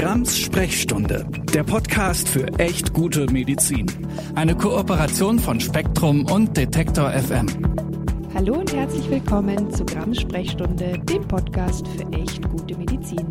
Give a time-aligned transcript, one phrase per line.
[0.00, 3.84] Grams Sprechstunde, der Podcast für echt gute Medizin.
[4.34, 7.46] Eine Kooperation von Spektrum und Detektor FM.
[8.32, 13.30] Hallo und herzlich willkommen zu Grams Sprechstunde, dem Podcast für echt gute Medizin.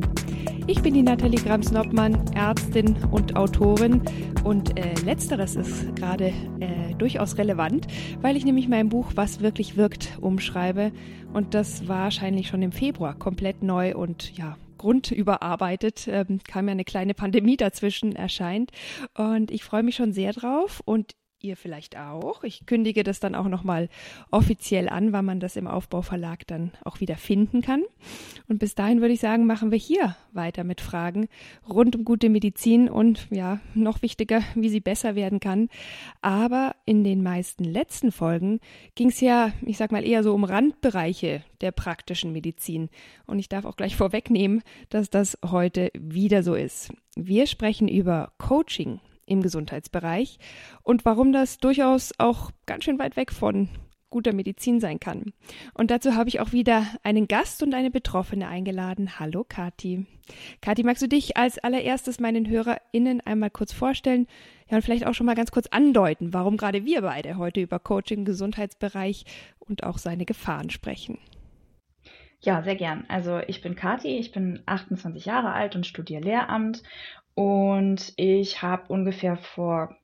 [0.68, 4.04] Ich bin die Nathalie Grams-Noppmann, Ärztin und Autorin
[4.44, 6.28] und äh, letzteres ist gerade
[6.60, 7.88] äh, durchaus relevant,
[8.22, 10.92] weil ich nämlich mein Buch Was wirklich wirkt umschreibe
[11.34, 16.72] und das war wahrscheinlich schon im Februar komplett neu und ja, grundüberarbeitet, ähm, kam ja
[16.72, 18.72] eine kleine Pandemie dazwischen erscheint.
[19.16, 22.44] Und ich freue mich schon sehr drauf und ihr vielleicht auch.
[22.44, 23.90] Ich kündige das dann auch nochmal
[24.32, 27.84] offiziell an, weil man das im Aufbauverlag dann auch wieder finden kann.
[28.48, 31.28] Und bis dahin würde ich sagen, machen wir hier weiter mit Fragen
[31.68, 35.70] rund um gute Medizin und ja, noch wichtiger, wie sie besser werden kann.
[36.22, 38.60] Aber in den meisten letzten Folgen
[38.96, 42.90] ging es ja, ich sag mal, eher so um Randbereiche der praktischen Medizin.
[43.26, 46.92] Und ich darf auch gleich vorwegnehmen, dass das heute wieder so ist.
[47.16, 49.00] Wir sprechen über Coaching
[49.30, 50.40] im Gesundheitsbereich
[50.84, 53.70] und warum das durchaus auch ganz schön weit weg von
[54.10, 55.34] guter Medizin sein kann.
[55.74, 59.20] Und dazu habe ich auch wieder einen Gast und eine Betroffene eingeladen.
[59.20, 60.06] Hallo Kati.
[60.62, 64.28] Kati, magst du dich als allererstes meinen HörerInnen einmal kurz vorstellen?
[64.70, 67.80] Ja, und vielleicht auch schon mal ganz kurz andeuten, warum gerade wir beide heute über
[67.80, 69.26] Coaching im Gesundheitsbereich
[69.60, 71.20] und auch seine Gefahren sprechen.
[72.42, 73.04] Ja, sehr gern.
[73.10, 76.84] Also ich bin Kati, ich bin 28 Jahre alt und studiere Lehramt
[77.40, 79.96] und ich habe ungefähr vor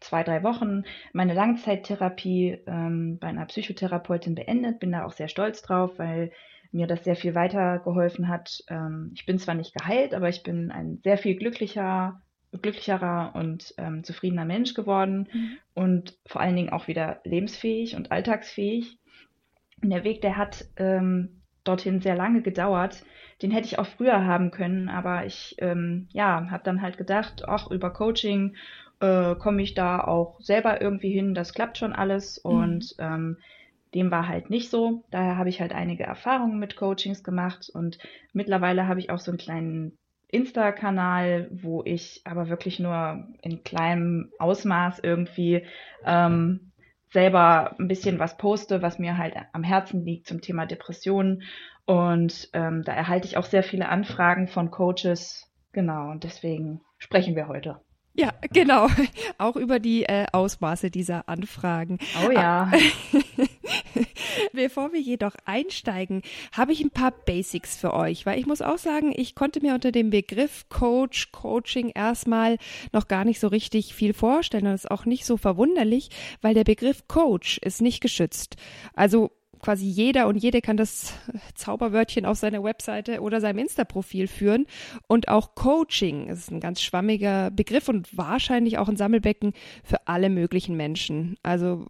[0.00, 4.80] zwei, drei Wochen meine Langzeittherapie ähm, bei einer Psychotherapeutin beendet.
[4.80, 6.32] Bin da auch sehr stolz drauf, weil
[6.72, 8.64] mir das sehr viel weitergeholfen hat.
[8.66, 13.72] Ähm, ich bin zwar nicht geheilt, aber ich bin ein sehr viel glücklicher, glücklicherer und
[13.78, 15.58] ähm, zufriedener Mensch geworden mhm.
[15.74, 18.98] und vor allen Dingen auch wieder lebensfähig und alltagsfähig.
[19.80, 23.02] Und der Weg, der hat ähm, dorthin sehr lange gedauert
[23.42, 27.44] den hätte ich auch früher haben können, aber ich ähm, ja, habe dann halt gedacht,
[27.48, 28.56] ach, über Coaching
[29.00, 32.50] äh, komme ich da auch selber irgendwie hin, das klappt schon alles mhm.
[32.50, 33.38] und ähm,
[33.94, 35.04] dem war halt nicht so.
[35.10, 37.98] Daher habe ich halt einige Erfahrungen mit Coachings gemacht und
[38.32, 39.98] mittlerweile habe ich auch so einen kleinen
[40.28, 45.66] Insta-Kanal, wo ich aber wirklich nur in kleinem Ausmaß irgendwie
[46.04, 46.69] ähm,
[47.12, 51.42] selber ein bisschen was poste, was mir halt am Herzen liegt zum Thema Depressionen
[51.90, 55.50] und ähm, da erhalte ich auch sehr viele Anfragen von Coaches.
[55.72, 57.80] Genau, und deswegen sprechen wir heute.
[58.14, 58.88] Ja, genau.
[59.38, 61.98] Auch über die äh, Ausmaße dieser Anfragen.
[62.24, 62.70] Oh ja.
[64.52, 68.78] Bevor wir jedoch einsteigen, habe ich ein paar Basics für euch, weil ich muss auch
[68.78, 72.58] sagen, ich konnte mir unter dem Begriff Coach, Coaching erstmal
[72.92, 74.66] noch gar nicht so richtig viel vorstellen.
[74.66, 78.56] Und das ist auch nicht so verwunderlich, weil der Begriff Coach ist nicht geschützt.
[78.94, 81.14] Also quasi jeder und jede kann das
[81.54, 84.66] Zauberwörtchen auf seiner Webseite oder seinem Insta-Profil führen.
[85.06, 89.52] Und auch Coaching ist ein ganz schwammiger Begriff und wahrscheinlich auch ein Sammelbecken
[89.84, 91.36] für alle möglichen Menschen.
[91.42, 91.86] Also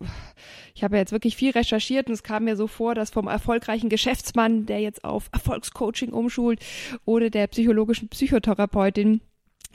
[0.74, 3.88] ich habe jetzt wirklich viel recherchiert und es kam mir so vor, dass vom erfolgreichen
[3.88, 6.60] Geschäftsmann, der jetzt auf Erfolgscoaching umschult,
[7.04, 9.20] oder der psychologischen Psychotherapeutin,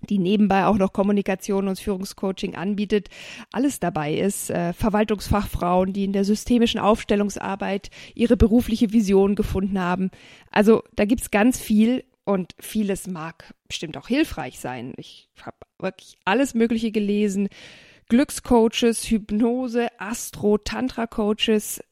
[0.01, 3.09] die nebenbei auch noch Kommunikation und Führungscoaching anbietet,
[3.51, 4.50] alles dabei ist.
[4.50, 10.11] Äh, Verwaltungsfachfrauen, die in der systemischen Aufstellungsarbeit ihre berufliche Vision gefunden haben.
[10.51, 14.94] Also da gibt's ganz viel und vieles mag bestimmt auch hilfreich sein.
[14.97, 17.50] Ich habe wirklich alles Mögliche gelesen.
[18.09, 21.83] Glückscoaches, Hypnose, Astro, Tantra-Coaches,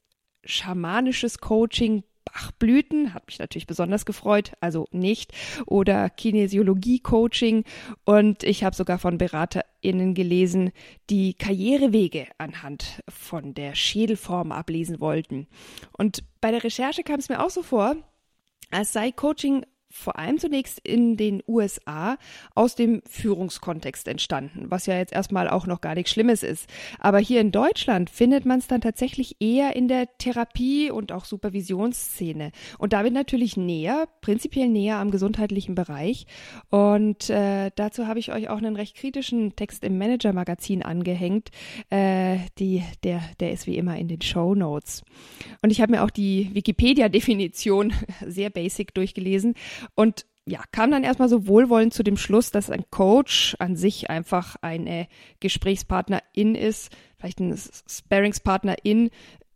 [0.44, 2.04] schamanisches Coaching,
[2.34, 5.32] Bachblüten, hat mich natürlich besonders gefreut, also nicht,
[5.66, 7.64] oder Kinesiologie-Coaching.
[8.04, 10.72] Und ich habe sogar von BeraterInnen gelesen,
[11.10, 15.46] die Karrierewege anhand von der Schädelform ablesen wollten.
[15.96, 17.96] Und bei der Recherche kam es mir auch so vor,
[18.70, 22.18] als sei Coaching vor allem zunächst in den USA
[22.54, 26.68] aus dem Führungskontext entstanden, was ja jetzt erstmal auch noch gar nichts Schlimmes ist.
[26.98, 31.24] Aber hier in Deutschland findet man es dann tatsächlich eher in der Therapie und auch
[31.24, 36.26] Supervisionsszene und damit natürlich näher, prinzipiell näher am gesundheitlichen Bereich.
[36.70, 41.50] Und äh, dazu habe ich euch auch einen recht kritischen Text im Manager-Magazin angehängt.
[41.90, 45.02] Äh, die, der, der ist wie immer in den Show Notes.
[45.62, 47.92] Und ich habe mir auch die Wikipedia-Definition
[48.26, 49.54] sehr basic durchgelesen
[49.94, 54.10] und ja, kam dann erstmal so wohlwollend zu dem Schluss, dass ein Coach an sich
[54.10, 55.08] einfach eine
[55.40, 57.56] Gesprächspartnerin ist, vielleicht ein
[57.88, 59.10] Sparingspartnerin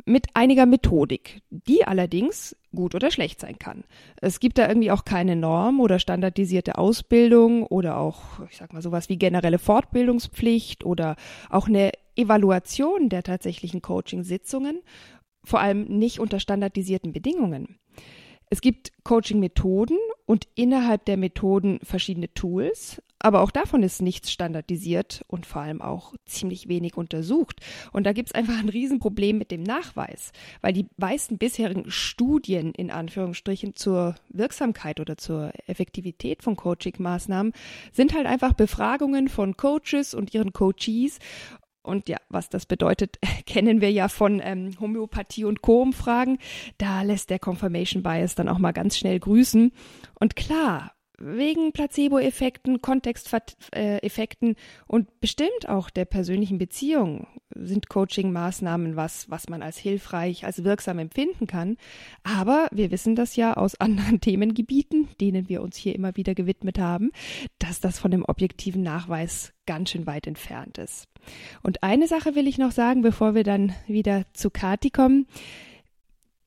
[0.07, 3.85] mit einiger Methodik, die allerdings gut oder schlecht sein kann.
[4.21, 8.83] Es gibt da irgendwie auch keine Norm oder standardisierte Ausbildung oder auch, ich sag mal,
[8.83, 11.17] sowas wie generelle Fortbildungspflicht oder
[11.51, 14.81] auch eine Evaluation der tatsächlichen Coaching-Sitzungen,
[15.45, 17.79] vor allem nicht unter standardisierten Bedingungen.
[18.51, 23.03] Es gibt Coaching-Methoden und innerhalb der Methoden verschiedene Tools.
[23.21, 27.61] Aber auch davon ist nichts standardisiert und vor allem auch ziemlich wenig untersucht.
[27.93, 30.31] Und da gibt es einfach ein Riesenproblem mit dem Nachweis,
[30.61, 37.53] weil die meisten bisherigen Studien in Anführungsstrichen zur Wirksamkeit oder zur Effektivität von Coaching-Maßnahmen
[37.93, 41.19] sind halt einfach Befragungen von Coaches und ihren Coachees
[41.89, 46.39] und ja, was das bedeutet, kennen wir ja von ähm, Homöopathie und Co-Umfragen.
[46.77, 49.73] Da lässt der Confirmation Bias dann auch mal ganz schnell grüßen.
[50.21, 54.57] Und klar, wegen Placebo-Effekten, Kontexteffekten
[54.87, 60.99] und bestimmt auch der persönlichen Beziehung sind Coaching-Maßnahmen was, was man als hilfreich, als wirksam
[60.99, 61.77] empfinden kann.
[62.23, 66.79] Aber wir wissen das ja aus anderen Themengebieten, denen wir uns hier immer wieder gewidmet
[66.79, 67.11] haben,
[67.59, 71.09] dass das von dem objektiven Nachweis ganz schön weit entfernt ist.
[71.63, 75.27] Und eine Sache will ich noch sagen, bevor wir dann wieder zu Kati kommen.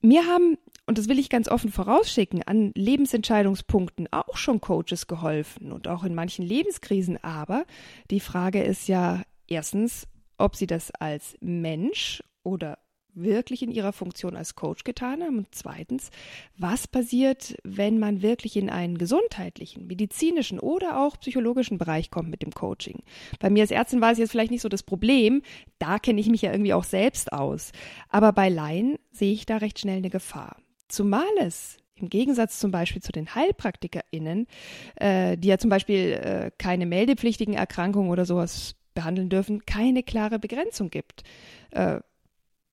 [0.01, 0.57] Mir haben
[0.91, 6.03] und das will ich ganz offen vorausschicken, an Lebensentscheidungspunkten auch schon Coaches geholfen und auch
[6.03, 7.17] in manchen Lebenskrisen.
[7.23, 7.63] Aber
[8.09, 10.05] die Frage ist ja erstens,
[10.37, 12.77] ob sie das als Mensch oder
[13.13, 15.37] wirklich in ihrer Funktion als Coach getan haben?
[15.37, 16.09] Und zweitens,
[16.57, 22.41] was passiert, wenn man wirklich in einen gesundheitlichen, medizinischen oder auch psychologischen Bereich kommt mit
[22.41, 22.99] dem Coaching?
[23.39, 25.41] Bei mir als Ärztin war es jetzt vielleicht nicht so das Problem,
[25.79, 27.71] da kenne ich mich ja irgendwie auch selbst aus.
[28.09, 30.57] Aber bei Laien sehe ich da recht schnell eine Gefahr.
[30.91, 34.47] Zumal es im Gegensatz zum Beispiel zu den HeilpraktikerInnen,
[34.95, 40.39] äh, die ja zum Beispiel äh, keine meldepflichtigen Erkrankungen oder sowas behandeln dürfen, keine klare
[40.39, 41.23] Begrenzung gibt.
[41.71, 41.99] Äh,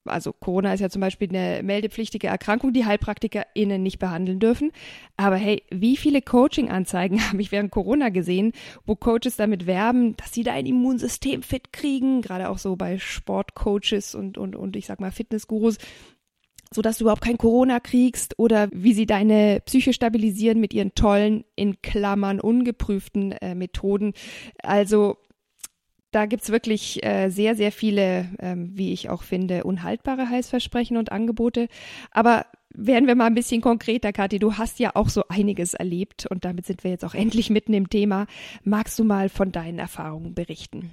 [0.05, 4.73] also Corona ist ja zum Beispiel eine meldepflichtige Erkrankung, die HeilpraktikerInnen nicht behandeln dürfen.
[5.17, 8.53] Aber hey, wie viele Coaching-Anzeigen habe ich während Corona gesehen,
[8.87, 12.99] wo Coaches damit werben, dass sie da ein Immunsystem fit kriegen, gerade auch so bei
[12.99, 15.79] Sportcoaches und, und, und ich sag mal Fitnessgurus,
[16.73, 20.95] so dass du überhaupt kein Corona kriegst oder wie sie deine Psyche stabilisieren mit ihren
[20.95, 24.13] tollen, in Klammern ungeprüften äh, Methoden.
[24.63, 25.17] Also
[26.11, 31.13] da gibt's wirklich äh, sehr, sehr viele, ähm, wie ich auch finde, unhaltbare Heißversprechen und
[31.13, 31.69] Angebote.
[32.11, 34.39] Aber werden wir mal ein bisschen konkreter, Kathi.
[34.39, 37.75] Du hast ja auch so einiges erlebt und damit sind wir jetzt auch endlich mitten
[37.75, 38.27] im Thema.
[38.63, 40.91] Magst du mal von deinen Erfahrungen berichten?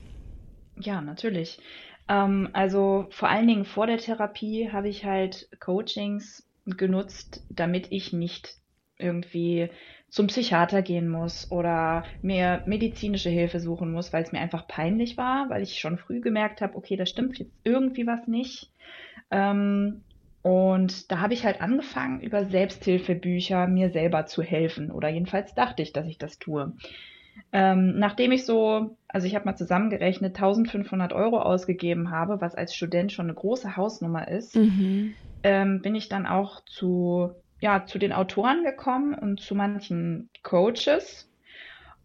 [0.79, 1.59] Ja, natürlich.
[2.07, 8.13] Ähm, also vor allen Dingen vor der Therapie habe ich halt Coachings genutzt, damit ich
[8.13, 8.55] nicht
[8.97, 9.69] irgendwie
[10.09, 15.17] zum Psychiater gehen muss oder mir medizinische Hilfe suchen muss, weil es mir einfach peinlich
[15.17, 18.71] war, weil ich schon früh gemerkt habe, okay, da stimmt jetzt irgendwie was nicht.
[19.31, 20.05] Ähm,
[20.41, 24.91] und da habe ich halt angefangen, über Selbsthilfebücher mir selber zu helfen.
[24.91, 26.73] Oder jedenfalls dachte ich, dass ich das tue.
[27.51, 32.75] Ähm, nachdem ich so, also ich habe mal zusammengerechnet, 1500 Euro ausgegeben habe, was als
[32.75, 35.13] Student schon eine große Hausnummer ist, mhm.
[35.43, 41.29] ähm, bin ich dann auch zu, ja, zu den Autoren gekommen und zu manchen Coaches,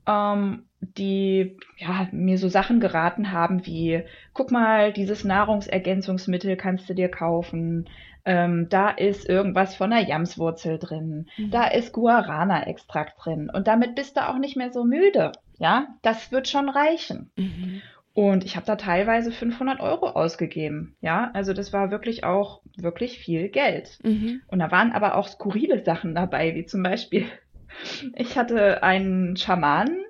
[0.06, 6.94] ähm, die ja, mir so Sachen geraten haben wie, guck mal, dieses Nahrungsergänzungsmittel kannst du
[6.94, 7.88] dir kaufen,
[8.24, 11.50] ähm, da ist irgendwas von der Jamswurzel drin, mhm.
[11.50, 15.32] da ist Guarana-Extrakt drin und damit bist du auch nicht mehr so müde.
[15.58, 17.30] Ja, das wird schon reichen.
[17.36, 17.82] Mhm.
[18.12, 20.96] Und ich habe da teilweise 500 Euro ausgegeben.
[21.00, 23.98] Ja, also das war wirklich auch wirklich viel Geld.
[24.02, 24.42] Mhm.
[24.48, 27.26] Und da waren aber auch skurrile Sachen dabei, wie zum Beispiel,
[28.16, 30.04] ich hatte einen Schamanen,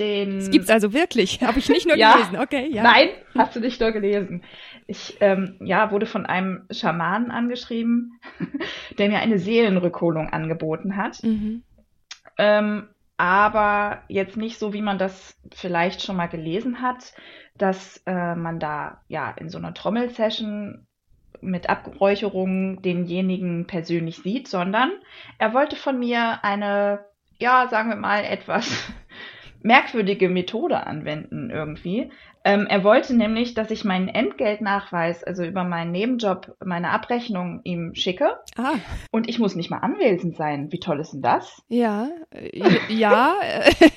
[0.00, 0.38] den.
[0.38, 1.42] Das gibt's also wirklich.
[1.42, 2.38] Habe ich nicht nur ja, gelesen.
[2.38, 2.82] Okay, ja.
[2.82, 4.42] Nein, hast du nicht nur gelesen.
[4.86, 8.20] Ich ähm, ja, wurde von einem Schamanen angeschrieben,
[8.98, 11.22] der mir eine Seelenrückholung angeboten hat.
[11.22, 11.62] Mhm.
[12.38, 17.12] Ähm, aber jetzt nicht so, wie man das vielleicht schon mal gelesen hat,
[17.58, 20.86] dass äh, man da ja in so einer Trommelsession
[21.42, 24.90] mit Abräucherung denjenigen persönlich sieht, sondern
[25.38, 27.04] er wollte von mir eine,
[27.38, 28.90] ja, sagen wir mal, etwas
[29.62, 32.10] merkwürdige Methode anwenden irgendwie.
[32.42, 37.94] Ähm, er wollte nämlich, dass ich meinen Entgeltnachweis, also über meinen Nebenjob, meine Abrechnung ihm
[37.94, 38.38] schicke.
[38.56, 38.76] Ah.
[39.10, 40.72] Und ich muss nicht mal anwesend sein.
[40.72, 41.62] Wie toll ist denn das?
[41.68, 43.34] Ja, äh, ja.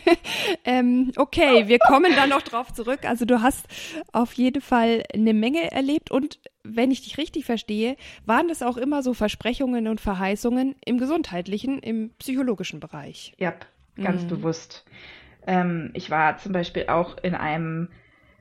[0.65, 2.99] ähm, okay, wir kommen da noch drauf zurück.
[3.03, 3.65] Also du hast
[4.11, 8.77] auf jeden Fall eine Menge erlebt und wenn ich dich richtig verstehe, waren das auch
[8.77, 13.33] immer so Versprechungen und Verheißungen im gesundheitlichen, im psychologischen Bereich.
[13.37, 13.53] Ja,
[13.95, 14.27] ganz mhm.
[14.27, 14.85] bewusst.
[15.47, 17.89] Ähm, ich war zum Beispiel auch in einem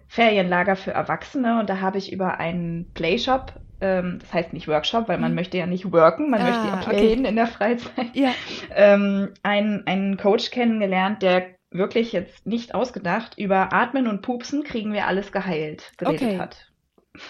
[0.09, 5.09] Ferienlager für Erwachsene und da habe ich über einen Playshop, ähm, das heißt nicht Workshop,
[5.09, 5.37] weil man mhm.
[5.37, 7.28] möchte ja nicht worken, man ah, möchte ja playen okay.
[7.28, 8.30] in der Freizeit, ja.
[8.75, 14.92] ähm, einen, einen Coach kennengelernt, der wirklich jetzt nicht ausgedacht über Atmen und Pupsen kriegen
[14.92, 16.38] wir alles geheilt geredet okay.
[16.38, 16.66] hat.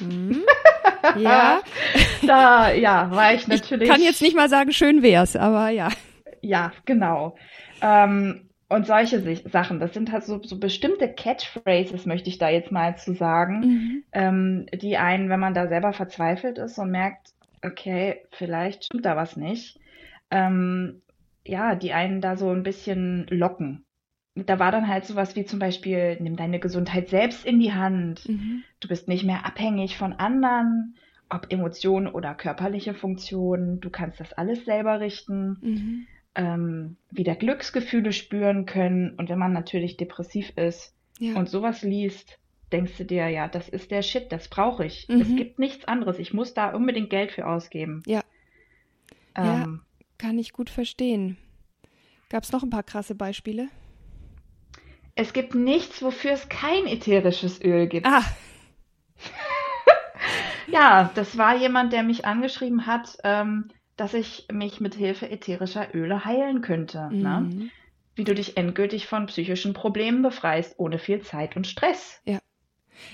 [0.01, 0.43] Mhm.
[1.19, 1.61] Ja.
[2.25, 3.89] da, ja, war ich natürlich.
[3.89, 5.89] Ich kann jetzt nicht mal sagen, schön wär's, aber ja.
[6.43, 7.37] Ja, genau.
[7.81, 12.73] Ähm, und solche Sachen, das sind halt so, so bestimmte Catchphrases, möchte ich da jetzt
[12.73, 14.05] mal zu sagen, mhm.
[14.13, 19.15] ähm, die einen, wenn man da selber verzweifelt ist und merkt, okay, vielleicht stimmt da
[19.15, 19.79] was nicht,
[20.31, 21.03] ähm,
[21.47, 23.85] ja, die einen da so ein bisschen locken.
[24.35, 28.27] Da war dann halt sowas wie zum Beispiel, nimm deine Gesundheit selbst in die Hand.
[28.27, 28.63] Mhm.
[28.81, 30.97] Du bist nicht mehr abhängig von anderen,
[31.29, 33.81] ob Emotionen oder körperliche Funktionen.
[33.81, 35.59] Du kannst das alles selber richten.
[35.61, 39.15] Mhm ähm, wieder Glücksgefühle spüren können.
[39.17, 41.35] Und wenn man natürlich depressiv ist ja.
[41.37, 42.39] und sowas liest,
[42.73, 45.09] denkst du dir, ja, das ist der Shit, das brauche ich.
[45.09, 45.21] Mhm.
[45.21, 46.19] Es gibt nichts anderes.
[46.19, 48.03] Ich muss da unbedingt Geld für ausgeben.
[48.07, 48.23] Ja.
[49.35, 51.37] Ähm, ja, kann ich gut verstehen.
[52.29, 53.69] Gab es noch ein paar krasse Beispiele?
[55.15, 58.07] Es gibt nichts, wofür es kein ätherisches Öl gibt.
[58.07, 58.25] Ah.
[60.67, 63.19] ja, das war jemand, der mich angeschrieben hat.
[63.23, 67.09] Ähm, dass ich mich mit Hilfe ätherischer Öle heilen könnte.
[67.11, 67.41] Ne?
[67.41, 67.59] Mhm.
[67.59, 67.71] Ne?
[68.15, 72.21] Wie du dich endgültig von psychischen Problemen befreist, ohne viel Zeit und Stress.
[72.25, 72.41] Ja.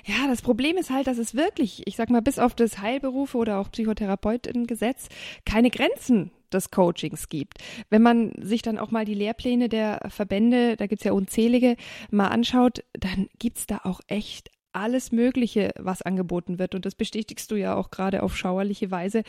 [0.04, 3.38] Ja, das Problem ist halt, dass es wirklich, ich sag mal, bis auf das Heilberufe
[3.38, 5.08] oder auch Psychotherapeutinnengesetz
[5.46, 7.58] keine Grenzen des Coachings gibt.
[7.90, 11.76] Wenn man sich dann auch mal die Lehrpläne der Verbände, da gibt's ja unzählige,
[12.10, 16.74] mal anschaut, dann gibt's da auch echt alles Mögliche, was angeboten wird.
[16.74, 19.22] Und das bestätigst du ja auch gerade auf schauerliche Weise.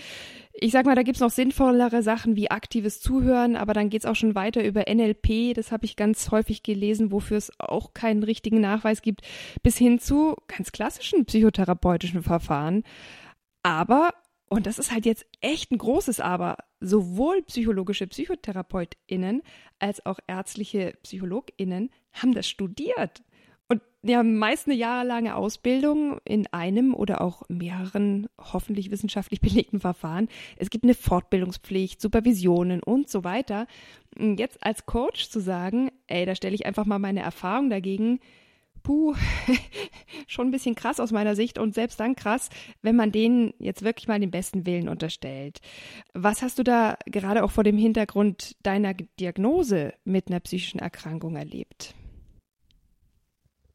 [0.53, 4.15] Ich sag mal, da gibt's noch sinnvollere Sachen wie aktives Zuhören, aber dann geht's auch
[4.15, 8.61] schon weiter über NLP, das habe ich ganz häufig gelesen, wofür es auch keinen richtigen
[8.61, 9.21] Nachweis gibt,
[9.63, 12.83] bis hin zu ganz klassischen psychotherapeutischen Verfahren.
[13.63, 14.13] Aber,
[14.49, 19.41] und das ist halt jetzt echt ein großes Aber, sowohl psychologische PsychotherapeutInnen
[19.79, 23.21] als auch ärztliche PsychologInnen haben das studiert.
[24.01, 30.29] Und ja, meist eine jahrelange Ausbildung in einem oder auch mehreren hoffentlich wissenschaftlich belegten Verfahren.
[30.57, 33.67] Es gibt eine Fortbildungspflicht, Supervisionen und so weiter.
[34.17, 38.19] Jetzt als Coach zu sagen, ey, da stelle ich einfach mal meine Erfahrung dagegen,
[38.83, 39.13] puh,
[40.27, 42.49] schon ein bisschen krass aus meiner Sicht und selbst dann krass,
[42.81, 45.59] wenn man denen jetzt wirklich mal den besten Willen unterstellt.
[46.13, 51.35] Was hast du da gerade auch vor dem Hintergrund deiner Diagnose mit einer psychischen Erkrankung
[51.35, 51.93] erlebt?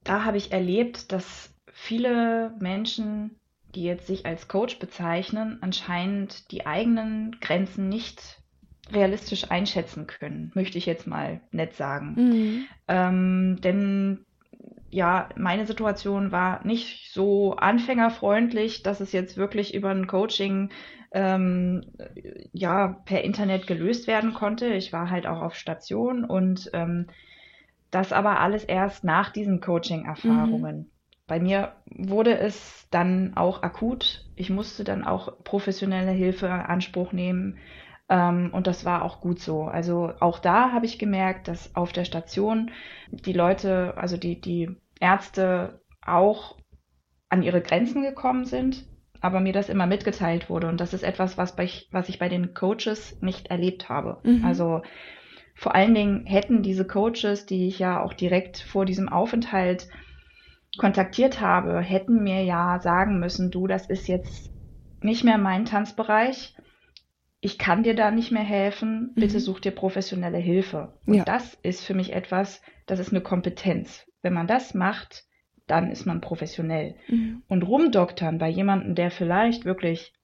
[0.05, 3.39] Da habe ich erlebt, dass viele Menschen,
[3.75, 8.41] die jetzt sich als Coach bezeichnen, anscheinend die eigenen Grenzen nicht
[8.93, 12.15] realistisch einschätzen können, möchte ich jetzt mal nett sagen.
[12.17, 12.65] Mhm.
[12.87, 14.27] Ähm, denn
[14.91, 20.71] ja, meine Situation war nicht so anfängerfreundlich, dass es jetzt wirklich über ein Coaching
[21.13, 21.85] ähm,
[22.53, 24.67] ja per Internet gelöst werden konnte.
[24.67, 27.07] Ich war halt auch auf Station und ähm,
[27.95, 30.77] das aber alles erst nach diesen Coaching-Erfahrungen.
[30.77, 30.91] Mhm.
[31.27, 34.27] Bei mir wurde es dann auch akut.
[34.37, 37.59] Ich musste dann auch professionelle Hilfe in Anspruch nehmen.
[38.09, 39.65] Ähm, und das war auch gut so.
[39.65, 42.71] Also auch da habe ich gemerkt, dass auf der Station
[43.11, 46.59] die Leute, also die, die Ärzte auch
[47.31, 48.85] an ihre Grenzen gekommen sind,
[49.21, 50.69] aber mir das immer mitgeteilt wurde.
[50.69, 54.19] Und das ist etwas, was, bei, was ich bei den Coaches nicht erlebt habe.
[54.23, 54.45] Mhm.
[54.45, 54.83] Also
[55.55, 59.89] vor allen Dingen hätten diese Coaches, die ich ja auch direkt vor diesem Aufenthalt
[60.77, 64.51] kontaktiert habe, hätten mir ja sagen müssen, du, das ist jetzt
[65.01, 66.57] nicht mehr mein Tanzbereich.
[67.41, 69.13] Ich kann dir da nicht mehr helfen.
[69.15, 69.41] Bitte mhm.
[69.41, 70.95] such dir professionelle Hilfe.
[71.07, 71.25] Und ja.
[71.25, 74.07] das ist für mich etwas, das ist eine Kompetenz.
[74.23, 75.25] Wenn man das macht,
[75.67, 76.97] dann ist man professionell.
[77.09, 77.43] Mhm.
[77.47, 80.15] Und rumdoktern bei jemandem, der vielleicht wirklich,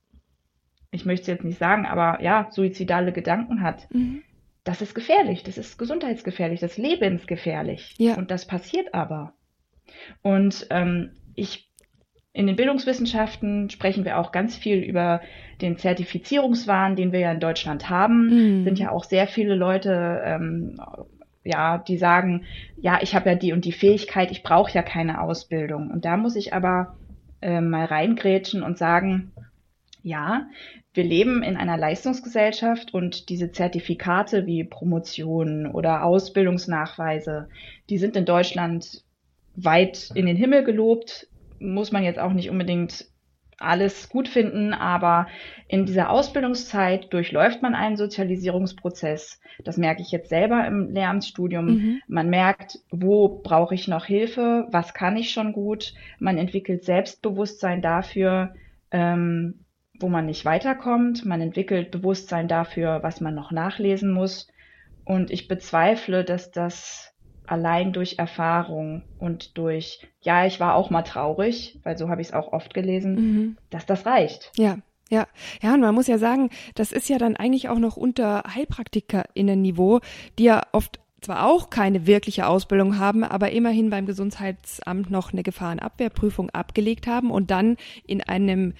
[0.90, 4.22] ich möchte es jetzt nicht sagen, aber ja, suizidale Gedanken hat, mhm
[4.70, 7.94] das ist gefährlich, das ist gesundheitsgefährlich, das ist lebensgefährlich.
[7.98, 8.14] Ja.
[8.14, 9.34] Und das passiert aber.
[10.22, 11.70] Und ähm, ich
[12.32, 15.20] in den Bildungswissenschaften sprechen wir auch ganz viel über
[15.60, 18.60] den Zertifizierungswahn, den wir ja in Deutschland haben.
[18.60, 18.64] Mhm.
[18.64, 20.76] Sind ja auch sehr viele Leute, ähm,
[21.42, 22.44] ja, die sagen,
[22.76, 25.90] ja, ich habe ja die und die Fähigkeit, ich brauche ja keine Ausbildung.
[25.90, 26.96] Und da muss ich aber
[27.40, 29.32] äh, mal reingrätschen und sagen,
[30.02, 30.48] ja,
[30.92, 37.48] wir leben in einer Leistungsgesellschaft und diese Zertifikate wie Promotionen oder Ausbildungsnachweise,
[37.88, 39.04] die sind in Deutschland
[39.54, 41.28] weit in den Himmel gelobt.
[41.58, 43.06] Muss man jetzt auch nicht unbedingt
[43.60, 45.26] alles gut finden, aber
[45.68, 49.38] in dieser Ausbildungszeit durchläuft man einen Sozialisierungsprozess.
[49.64, 51.66] Das merke ich jetzt selber im Lehramtsstudium.
[51.66, 52.00] Mhm.
[52.08, 55.92] Man merkt, wo brauche ich noch Hilfe, was kann ich schon gut.
[56.18, 58.54] Man entwickelt Selbstbewusstsein dafür,
[58.90, 59.60] ähm,
[60.00, 61.24] wo man nicht weiterkommt.
[61.24, 64.48] Man entwickelt Bewusstsein dafür, was man noch nachlesen muss.
[65.04, 67.14] Und ich bezweifle, dass das
[67.46, 72.28] allein durch Erfahrung und durch, ja, ich war auch mal traurig, weil so habe ich
[72.28, 73.56] es auch oft gelesen, mhm.
[73.70, 74.52] dass das reicht.
[74.56, 74.78] Ja.
[75.12, 75.26] Ja,
[75.60, 79.98] ja, und man muss ja sagen, das ist ja dann eigentlich auch noch unter HeilpraktikerInnen-Niveau,
[80.38, 85.42] die ja oft zwar auch keine wirkliche Ausbildung haben, aber immerhin beim Gesundheitsamt noch eine
[85.42, 87.76] Gefahrenabwehrprüfung abgelegt haben und dann
[88.06, 88.74] in einem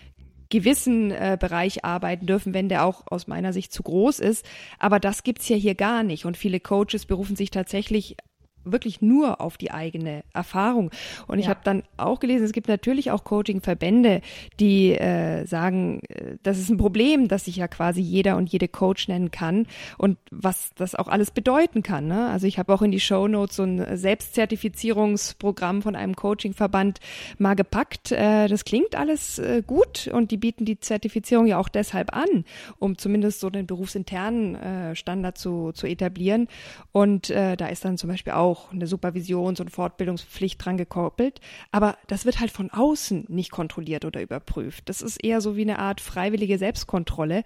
[0.51, 4.45] gewissen äh, Bereich arbeiten dürfen, wenn der auch aus meiner Sicht zu groß ist.
[4.79, 6.27] Aber das gibt's ja hier gar nicht.
[6.27, 8.17] Und viele Coaches berufen sich tatsächlich
[8.65, 10.91] wirklich nur auf die eigene Erfahrung.
[11.27, 14.21] Und ich habe dann auch gelesen, es gibt natürlich auch Coaching-Verbände,
[14.59, 18.69] die äh, sagen, äh, das ist ein Problem, dass sich ja quasi jeder und jede
[18.69, 19.67] Coach nennen kann
[19.99, 22.07] und was das auch alles bedeuten kann.
[22.07, 22.29] Ne?
[22.29, 27.01] Also ich habe auch in die Show Notes so ein Selbstzertifizierungsprogramm von einem Coaching-Verband
[27.39, 28.13] mal gepackt.
[28.13, 32.45] Äh, das klingt alles äh, gut und die bieten die Zertifizierung ja auch deshalb an,
[32.79, 36.49] um zumindest so den berufsinternen äh, Standard zu, zu etablieren.
[36.93, 41.41] Und äh, da ist dann zum Beispiel auch auch eine Supervisions- und Fortbildungspflicht dran gekoppelt.
[41.71, 44.89] Aber das wird halt von außen nicht kontrolliert oder überprüft.
[44.89, 47.45] Das ist eher so wie eine Art freiwillige Selbstkontrolle.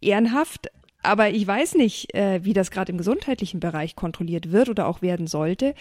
[0.00, 0.70] Ehrenhaft,
[1.02, 5.02] aber ich weiß nicht, äh, wie das gerade im gesundheitlichen Bereich kontrolliert wird oder auch
[5.02, 5.74] werden sollte.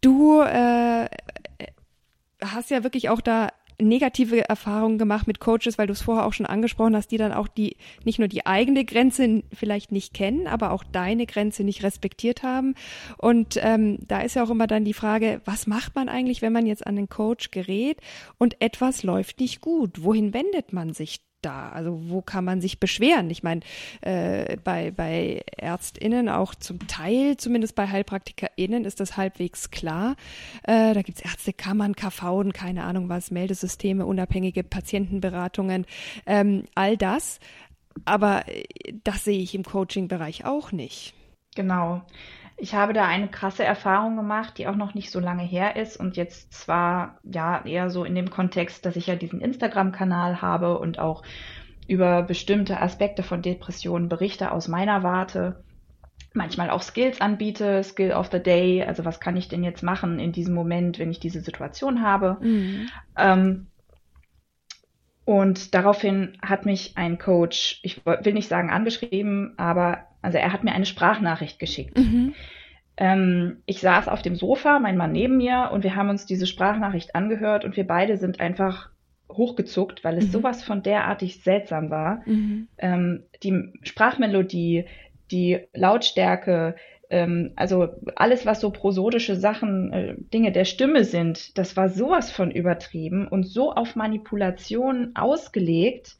[0.00, 1.08] Du äh,
[2.42, 3.48] hast ja wirklich auch da
[3.80, 7.32] negative Erfahrungen gemacht mit Coaches, weil du es vorher auch schon angesprochen hast, die dann
[7.32, 11.82] auch die nicht nur die eigene Grenze vielleicht nicht kennen, aber auch deine Grenze nicht
[11.82, 12.74] respektiert haben.
[13.18, 16.52] Und ähm, da ist ja auch immer dann die Frage, was macht man eigentlich, wenn
[16.52, 18.00] man jetzt an den Coach gerät
[18.38, 20.02] und etwas läuft nicht gut?
[20.04, 21.68] Wohin wendet man sich da?
[21.70, 23.30] Also wo kann man sich beschweren?
[23.30, 23.60] Ich meine,
[24.00, 30.16] äh, bei, bei ÄrztInnen auch zum Teil, zumindest bei HeilpraktikerInnen, ist das halbwegs klar.
[30.62, 35.86] Äh, da gibt's Ärztekammern, KV, keine Ahnung was, Meldesysteme, unabhängige Patientenberatungen,
[36.26, 37.40] ähm, all das.
[38.04, 38.64] Aber äh,
[39.04, 41.14] das sehe ich im Coaching-Bereich auch nicht.
[41.54, 42.02] Genau.
[42.56, 45.96] Ich habe da eine krasse Erfahrung gemacht, die auch noch nicht so lange her ist
[45.96, 50.78] und jetzt zwar ja eher so in dem Kontext, dass ich ja diesen Instagram-Kanal habe
[50.78, 51.22] und auch
[51.88, 55.64] über bestimmte Aspekte von Depressionen berichte aus meiner Warte,
[56.32, 60.18] manchmal auch Skills anbiete, Skill of the Day, also was kann ich denn jetzt machen
[60.18, 62.38] in diesem Moment, wenn ich diese Situation habe.
[62.40, 62.88] Mhm.
[63.16, 63.66] Ähm,
[65.24, 70.64] und daraufhin hat mich ein Coach, ich will nicht sagen angeschrieben, aber also er hat
[70.64, 71.98] mir eine Sprachnachricht geschickt.
[71.98, 72.34] Mhm.
[72.96, 76.46] Ähm, ich saß auf dem Sofa, mein Mann neben mir, und wir haben uns diese
[76.46, 78.88] Sprachnachricht angehört und wir beide sind einfach
[79.30, 80.30] hochgezuckt, weil es mhm.
[80.30, 82.22] sowas von derartig seltsam war.
[82.24, 82.68] Mhm.
[82.78, 84.86] Ähm, die Sprachmelodie,
[85.30, 86.76] die Lautstärke,
[87.10, 92.30] ähm, also alles, was so prosodische Sachen, äh, Dinge der Stimme sind, das war sowas
[92.30, 96.16] von übertrieben und so auf Manipulation ausgelegt,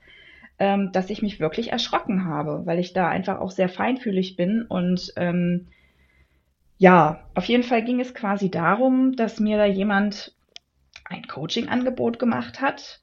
[0.58, 4.62] ähm, dass ich mich wirklich erschrocken habe, weil ich da einfach auch sehr feinfühlig bin.
[4.62, 5.68] Und ähm,
[6.78, 10.34] ja, auf jeden Fall ging es quasi darum, dass mir da jemand
[11.04, 13.00] ein Coaching-Angebot gemacht hat.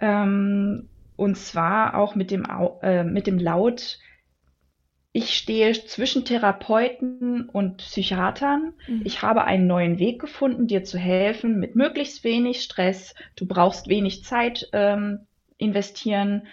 [0.00, 2.44] Ähm, und zwar auch mit dem,
[2.82, 3.98] äh, mit dem Laut,
[5.12, 8.74] ich stehe zwischen Therapeuten und Psychiatern.
[8.86, 9.02] Mhm.
[9.04, 13.14] Ich habe einen neuen Weg gefunden, dir zu helfen mit möglichst wenig Stress.
[13.34, 16.46] Du brauchst wenig Zeit ähm, investieren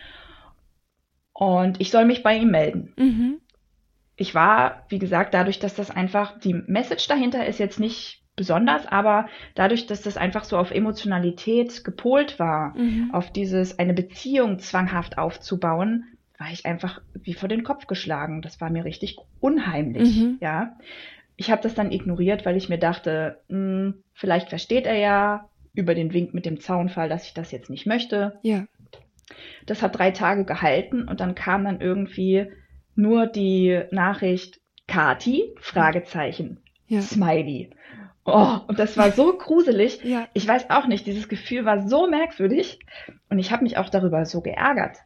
[1.35, 2.93] und ich soll mich bei ihm melden.
[2.97, 3.41] Mhm.
[4.15, 8.87] Ich war, wie gesagt, dadurch, dass das einfach, die Message dahinter ist jetzt nicht besonders,
[8.87, 13.09] aber dadurch, dass das einfach so auf Emotionalität gepolt war, mhm.
[13.13, 16.05] auf dieses, eine Beziehung zwanghaft aufzubauen,
[16.37, 18.41] war ich einfach wie vor den Kopf geschlagen.
[18.41, 20.37] Das war mir richtig unheimlich, mhm.
[20.39, 20.77] ja.
[21.37, 25.49] Ich habe das dann ignoriert, weil ich mir dachte, mh, hm, vielleicht versteht er ja
[25.73, 28.39] über den Wink mit dem Zaunfall, dass ich das jetzt nicht möchte.
[28.41, 28.65] Ja.
[29.65, 32.51] Das hat drei Tage gehalten und dann kam dann irgendwie
[32.95, 37.01] nur die Nachricht Kati, Fragezeichen, ja.
[37.01, 37.71] Smiley.
[38.23, 40.03] Oh, und das war so gruselig.
[40.03, 40.27] Ja.
[40.33, 42.79] Ich weiß auch nicht, dieses Gefühl war so merkwürdig
[43.29, 44.97] und ich habe mich auch darüber so geärgert.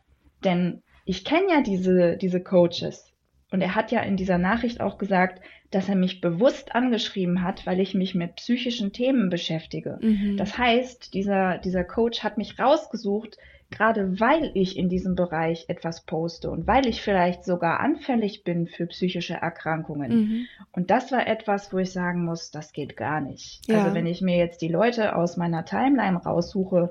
[0.43, 3.13] Denn ich kenne ja diese, diese Coaches
[3.51, 7.65] und er hat ja in dieser Nachricht auch gesagt, dass er mich bewusst angeschrieben hat,
[7.65, 9.99] weil ich mich mit psychischen Themen beschäftige.
[10.01, 10.37] Mhm.
[10.37, 13.37] Das heißt, dieser, dieser Coach hat mich rausgesucht,
[13.71, 18.67] gerade weil ich in diesem Bereich etwas poste und weil ich vielleicht sogar anfällig bin
[18.67, 20.11] für psychische Erkrankungen.
[20.11, 20.45] Mhm.
[20.71, 23.61] Und das war etwas, wo ich sagen muss, das geht gar nicht.
[23.67, 23.83] Ja.
[23.83, 26.89] Also wenn ich mir jetzt die Leute aus meiner Timeline raussuche,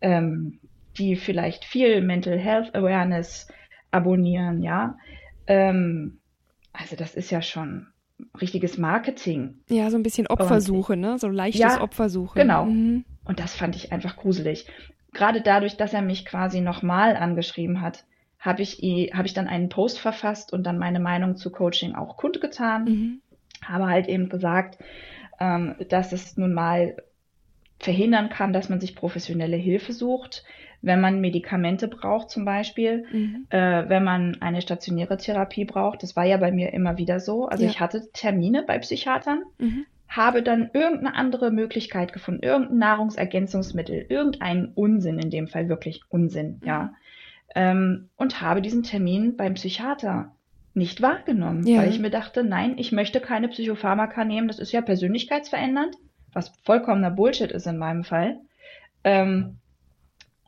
[0.00, 0.58] ähm,
[0.98, 3.48] die vielleicht viel Mental Health Awareness
[3.90, 4.96] abonnieren, ja,
[5.46, 6.18] ähm,
[6.72, 7.86] also das ist ja schon
[8.40, 9.60] richtiges Marketing.
[9.68, 11.18] Ja, so ein bisschen Opfersuche, und, ne?
[11.18, 12.38] So leichtes ja, Opfersuche.
[12.38, 12.66] Genau.
[12.66, 13.04] Mhm.
[13.24, 14.66] Und das fand ich einfach gruselig
[15.16, 18.04] gerade dadurch, dass er mich quasi nochmal angeschrieben hat,
[18.38, 18.80] habe ich,
[19.12, 22.84] hab ich dann einen Post verfasst und dann meine Meinung zu Coaching auch kundgetan.
[22.84, 23.20] Mhm.
[23.64, 24.78] Habe halt eben gesagt,
[25.40, 26.96] ähm, dass es nun mal
[27.78, 30.44] verhindern kann, dass man sich professionelle Hilfe sucht,
[30.82, 33.46] wenn man Medikamente braucht zum Beispiel, mhm.
[33.50, 36.02] äh, wenn man eine stationäre Therapie braucht.
[36.02, 37.46] Das war ja bei mir immer wieder so.
[37.46, 37.70] Also ja.
[37.70, 39.86] ich hatte Termine bei Psychiatern, mhm.
[40.08, 46.60] Habe dann irgendeine andere Möglichkeit gefunden, irgendein Nahrungsergänzungsmittel, irgendeinen Unsinn, in dem Fall wirklich Unsinn,
[46.60, 46.66] mhm.
[46.66, 46.94] ja,
[47.54, 50.32] ähm, und habe diesen Termin beim Psychiater
[50.74, 51.80] nicht wahrgenommen, ja.
[51.80, 55.96] weil ich mir dachte, nein, ich möchte keine Psychopharmaka nehmen, das ist ja persönlichkeitsverändernd
[56.36, 58.38] was vollkommener Bullshit ist in meinem Fall.
[59.02, 59.56] Ähm,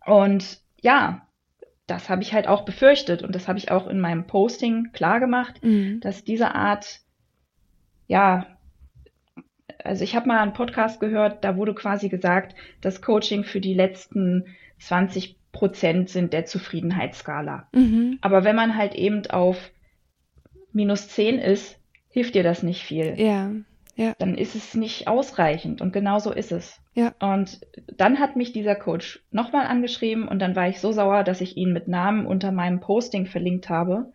[0.07, 1.27] und ja,
[1.87, 5.19] das habe ich halt auch befürchtet und das habe ich auch in meinem Posting klar
[5.19, 6.01] gemacht, mhm.
[6.01, 7.01] dass diese Art,
[8.07, 8.58] ja,
[9.85, 13.75] also ich habe mal einen Podcast gehört, da wurde quasi gesagt, dass Coaching für die
[13.75, 14.47] letzten
[14.81, 17.69] 20 Prozent sind der Zufriedenheitsskala.
[17.73, 18.19] Mhm.
[18.21, 19.71] Aber wenn man halt eben auf
[20.73, 21.79] minus 10 ist,
[22.11, 23.15] hilft dir das nicht viel.
[23.19, 23.51] Ja
[23.99, 24.15] ja.
[24.19, 25.83] dann ist es nicht ausreichend.
[25.83, 26.81] Und genau so ist es.
[26.95, 27.13] Ja.
[27.19, 27.61] Und
[27.97, 31.57] dann hat mich dieser Coach nochmal angeschrieben und dann war ich so sauer, dass ich
[31.57, 34.13] ihn mit Namen unter meinem Posting verlinkt habe.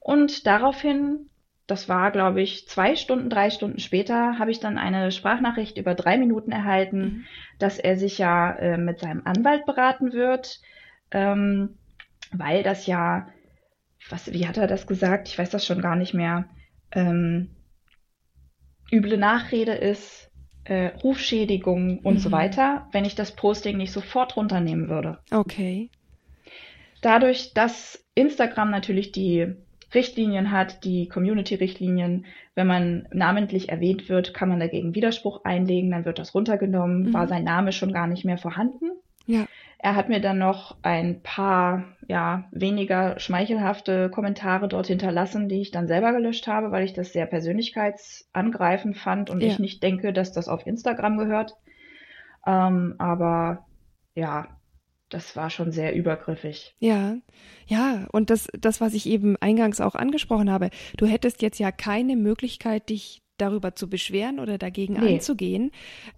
[0.00, 1.30] Und daraufhin,
[1.72, 5.94] das war, glaube ich, zwei Stunden, drei Stunden später, habe ich dann eine Sprachnachricht über
[5.94, 7.24] drei Minuten erhalten, mhm.
[7.58, 10.60] dass er sich ja äh, mit seinem Anwalt beraten wird,
[11.12, 11.78] ähm,
[12.30, 13.26] weil das ja,
[14.10, 15.28] was, wie hat er das gesagt?
[15.28, 16.44] Ich weiß das schon gar nicht mehr.
[16.90, 17.56] Ähm,
[18.92, 20.30] üble Nachrede ist,
[20.64, 22.18] äh, Rufschädigung und mhm.
[22.18, 25.20] so weiter, wenn ich das Posting nicht sofort runternehmen würde.
[25.30, 25.88] Okay.
[27.00, 29.56] Dadurch, dass Instagram natürlich die
[29.94, 36.04] Richtlinien hat, die Community-Richtlinien, wenn man namentlich erwähnt wird, kann man dagegen Widerspruch einlegen, dann
[36.04, 37.14] wird das runtergenommen, mhm.
[37.14, 38.90] war sein Name schon gar nicht mehr vorhanden.
[39.26, 39.46] Ja.
[39.78, 45.72] Er hat mir dann noch ein paar, ja, weniger schmeichelhafte Kommentare dort hinterlassen, die ich
[45.72, 49.48] dann selber gelöscht habe, weil ich das sehr persönlichkeitsangreifend fand und ja.
[49.48, 51.56] ich nicht denke, dass das auf Instagram gehört.
[52.46, 53.66] Ähm, aber
[54.14, 54.48] ja,
[55.12, 56.74] das war schon sehr übergriffig.
[56.78, 57.16] Ja,
[57.66, 61.70] ja, und das, das, was ich eben eingangs auch angesprochen habe, du hättest jetzt ja
[61.72, 65.14] keine Möglichkeit, dich darüber zu beschweren oder dagegen nee.
[65.14, 65.72] anzugehen.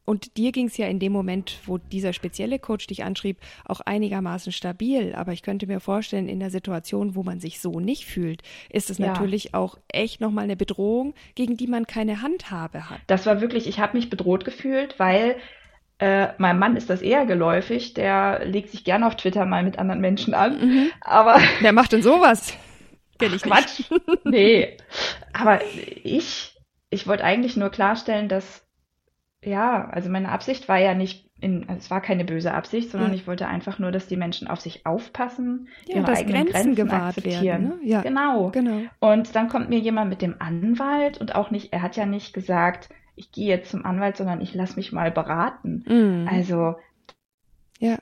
[0.04, 3.80] Und dir ging es ja in dem Moment, wo dieser spezielle Coach dich anschrieb, auch
[3.80, 5.14] einigermaßen stabil.
[5.14, 8.90] Aber ich könnte mir vorstellen, in der Situation, wo man sich so nicht fühlt, ist
[8.90, 9.06] es ja.
[9.06, 13.00] natürlich auch echt nochmal eine Bedrohung, gegen die man keine Handhabe hat.
[13.06, 15.36] Das war wirklich, ich habe mich bedroht gefühlt, weil
[15.98, 17.94] äh, meinem Mann ist das eher geläufig.
[17.94, 20.60] Der legt sich gerne auf Twitter mal mit anderen Menschen an.
[20.60, 20.90] Mhm.
[21.00, 21.38] Aber.
[21.60, 22.56] Wer macht denn sowas?
[23.18, 23.90] Kenn ich Quatsch.
[23.90, 23.92] Nicht.
[24.24, 24.76] nee.
[25.32, 25.60] Aber
[26.02, 26.54] ich
[26.94, 28.64] ich wollte eigentlich nur klarstellen, dass,
[29.42, 33.10] ja, also meine Absicht war ja nicht, in, also es war keine böse Absicht, sondern
[33.10, 33.16] ja.
[33.16, 36.94] ich wollte einfach nur, dass die Menschen auf sich aufpassen, ja, ihre eigenen Grenzen, Grenzen
[36.94, 37.42] akzeptieren.
[37.42, 37.78] Werden, ne?
[37.82, 38.50] ja, genau.
[38.50, 38.82] genau.
[39.00, 42.32] Und dann kommt mir jemand mit dem Anwalt und auch nicht, er hat ja nicht
[42.32, 45.84] gesagt, ich gehe jetzt zum Anwalt, sondern ich lasse mich mal beraten.
[45.86, 46.28] Mhm.
[46.28, 46.76] Also
[47.78, 47.98] ja.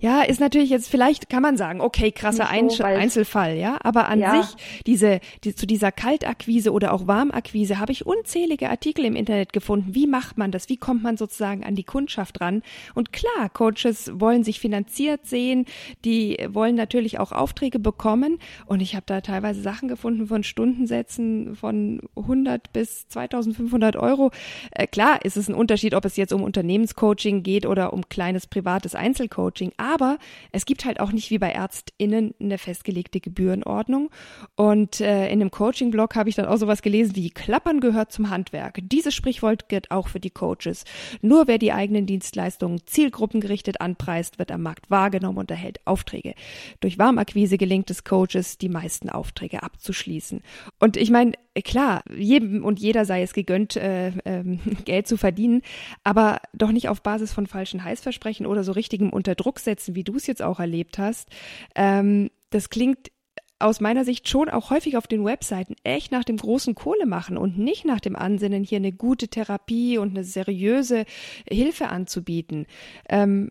[0.00, 4.20] Ja, ist natürlich jetzt, vielleicht kann man sagen, okay, krasser so, Einzelfall, ja, aber an
[4.20, 4.42] ja.
[4.42, 4.56] sich,
[4.86, 9.94] diese, die, zu dieser Kaltakquise oder auch Warmakquise habe ich unzählige Artikel im Internet gefunden.
[9.94, 10.68] Wie macht man das?
[10.68, 12.62] Wie kommt man sozusagen an die Kundschaft ran?
[12.94, 15.66] Und klar, Coaches wollen sich finanziert sehen,
[16.04, 21.56] die wollen natürlich auch Aufträge bekommen und ich habe da teilweise Sachen gefunden von Stundensätzen
[21.56, 24.30] von 100 bis 2500 Euro.
[24.70, 28.46] Äh, klar ist es ein Unterschied, ob es jetzt um Unternehmenscoaching geht oder um kleines
[28.46, 29.63] privates Einzelcoaching.
[29.64, 29.72] Coaching.
[29.76, 30.18] Aber
[30.52, 34.10] es gibt halt auch nicht wie bei ÄrztInnen eine festgelegte Gebührenordnung.
[34.56, 38.30] Und äh, in einem Coaching-Blog habe ich dann auch sowas gelesen wie Klappern gehört zum
[38.30, 38.80] Handwerk.
[38.82, 40.84] Dieses Sprichwort gilt auch für die Coaches.
[41.22, 46.34] Nur wer die eigenen Dienstleistungen zielgruppengerichtet anpreist, wird am Markt wahrgenommen und erhält Aufträge.
[46.80, 50.42] Durch Warmakquise gelingt es Coaches, die meisten Aufträge abzuschließen.
[50.78, 54.44] Und ich meine, klar, jedem und jeder sei es gegönnt, äh, äh,
[54.84, 55.62] Geld zu verdienen,
[56.02, 60.16] aber doch nicht auf Basis von falschen Heißversprechen oder so richtigem Unterdruck setzen, wie du
[60.16, 61.28] es jetzt auch erlebt hast.
[61.74, 63.10] Ähm, das klingt
[63.58, 67.36] aus meiner Sicht schon auch häufig auf den Webseiten echt nach dem großen Kohle machen
[67.38, 71.04] und nicht nach dem Ansinnen, hier eine gute Therapie und eine seriöse
[71.48, 72.66] Hilfe anzubieten.
[73.08, 73.50] Ähm,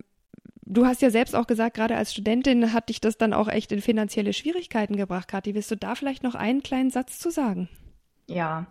[0.66, 3.72] du hast ja selbst auch gesagt, gerade als Studentin hat dich das dann auch echt
[3.72, 5.28] in finanzielle Schwierigkeiten gebracht.
[5.28, 7.70] Kathi, willst du da vielleicht noch einen kleinen Satz zu sagen?
[8.28, 8.68] Ja,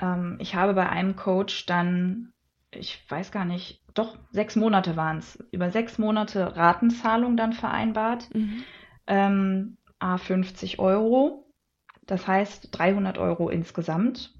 [0.00, 2.32] ähm, ich habe bei einem Coach dann,
[2.70, 8.34] ich weiß gar nicht, doch sechs Monate waren es, über sechs Monate Ratenzahlung dann vereinbart.
[8.34, 8.64] Mhm.
[9.06, 11.46] Ähm, A 50 Euro,
[12.06, 14.34] das heißt 300 Euro insgesamt.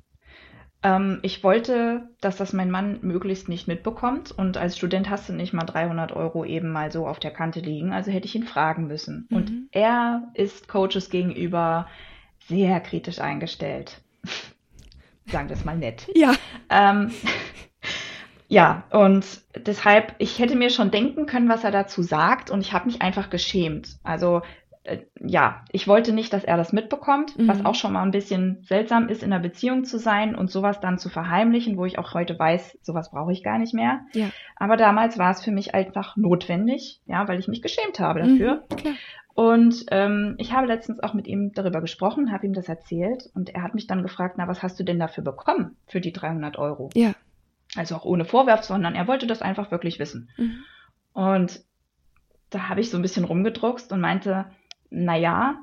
[0.82, 5.32] Ähm, ich wollte, dass das mein Mann möglichst nicht mitbekommt und als Student hast du
[5.32, 8.44] nicht mal 300 Euro eben mal so auf der Kante liegen, also hätte ich ihn
[8.44, 9.26] fragen müssen.
[9.30, 9.36] Mhm.
[9.36, 11.88] Und er ist Coaches gegenüber
[12.46, 14.03] sehr kritisch eingestellt.
[15.26, 16.06] Sagen wir es mal nett.
[16.14, 16.34] Ja.
[16.68, 17.12] Ähm,
[18.48, 19.24] ja, und
[19.56, 23.02] deshalb, ich hätte mir schon denken können, was er dazu sagt und ich habe mich
[23.02, 23.98] einfach geschämt.
[24.02, 24.42] Also
[24.84, 27.48] äh, ja, ich wollte nicht, dass er das mitbekommt, mhm.
[27.48, 30.80] was auch schon mal ein bisschen seltsam ist, in einer Beziehung zu sein und sowas
[30.80, 34.00] dann zu verheimlichen, wo ich auch heute weiß, sowas brauche ich gar nicht mehr.
[34.12, 34.30] Ja.
[34.56, 38.64] Aber damals war es für mich einfach notwendig, ja, weil ich mich geschämt habe dafür.
[38.70, 38.96] Mhm,
[39.34, 43.50] und ähm, ich habe letztens auch mit ihm darüber gesprochen, habe ihm das erzählt und
[43.50, 46.56] er hat mich dann gefragt, na, was hast du denn dafür bekommen für die 300
[46.56, 46.90] Euro?
[46.94, 47.14] Ja.
[47.74, 50.30] Also auch ohne Vorwurf, sondern er wollte das einfach wirklich wissen.
[50.36, 50.62] Mhm.
[51.14, 51.64] Und
[52.50, 54.46] da habe ich so ein bisschen rumgedruckst und meinte,
[54.94, 55.58] na ja,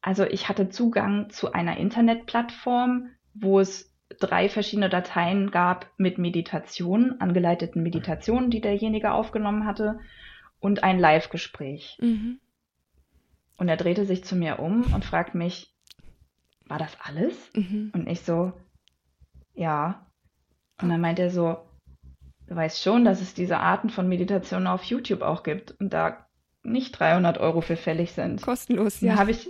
[0.00, 7.20] also ich hatte Zugang zu einer Internetplattform, wo es drei verschiedene Dateien gab mit Meditationen,
[7.20, 9.98] angeleiteten Meditationen, die derjenige aufgenommen hatte,
[10.60, 11.98] und ein Live-Gespräch.
[12.00, 12.40] Mhm.
[13.58, 15.74] Und er drehte sich zu mir um und fragt mich,
[16.66, 17.50] war das alles?
[17.54, 17.90] Mhm.
[17.94, 18.52] Und ich so,
[19.54, 20.06] ja.
[20.80, 21.58] Und dann meint er so,
[22.46, 26.25] du weißt schon, dass es diese Arten von Meditationen auf YouTube auch gibt und da
[26.66, 28.42] nicht 300 Euro für fällig sind.
[28.42, 29.14] Kostenlos, ja.
[29.14, 29.48] Da habe ich,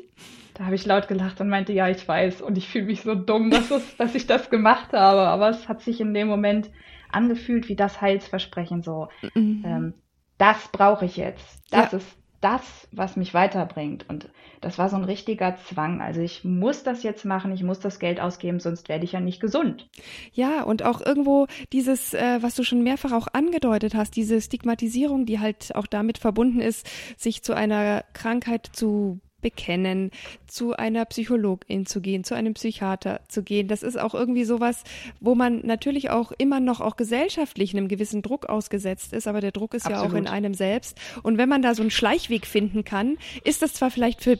[0.54, 2.42] da ich laut gelacht und meinte, ja, ich weiß.
[2.42, 5.20] Und ich fühle mich so dumm, dass, es, dass ich das gemacht habe.
[5.20, 6.70] Aber es hat sich in dem Moment
[7.10, 9.08] angefühlt wie das Heilsversprechen so.
[9.34, 9.62] Mhm.
[9.66, 9.94] Ähm,
[10.38, 11.62] das brauche ich jetzt.
[11.70, 11.98] Das ja.
[11.98, 14.08] ist das, was mich weiterbringt.
[14.08, 14.28] Und
[14.60, 16.00] das war so ein richtiger Zwang.
[16.00, 19.20] Also ich muss das jetzt machen, ich muss das Geld ausgeben, sonst werde ich ja
[19.20, 19.88] nicht gesund.
[20.32, 25.26] Ja, und auch irgendwo dieses, äh, was du schon mehrfach auch angedeutet hast, diese Stigmatisierung,
[25.26, 30.10] die halt auch damit verbunden ist, sich zu einer Krankheit zu bekennen,
[30.48, 33.68] zu einer Psychologin zu gehen, zu einem Psychiater zu gehen.
[33.68, 34.82] Das ist auch irgendwie sowas,
[35.20, 39.52] wo man natürlich auch immer noch auch gesellschaftlich einem gewissen Druck ausgesetzt ist, aber der
[39.52, 40.04] Druck ist Absolut.
[40.04, 40.98] ja auch in einem selbst.
[41.22, 44.36] Und wenn man da so einen Schleichweg finden kann, ist das zwar vielleicht für